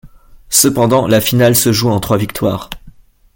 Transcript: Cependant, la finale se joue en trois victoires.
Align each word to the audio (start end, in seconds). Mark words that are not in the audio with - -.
Cependant, 0.49 1.05
la 1.05 1.21
finale 1.21 1.55
se 1.55 1.71
joue 1.71 1.91
en 1.91 1.99
trois 1.99 2.17
victoires. 2.17 2.71